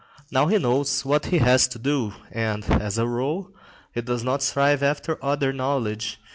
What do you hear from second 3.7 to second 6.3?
he does not strive after other knowledge.